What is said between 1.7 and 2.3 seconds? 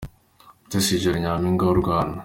Rwanda